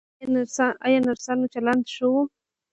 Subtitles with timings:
[0.85, 2.13] ایا نرسانو چلند ښه و؟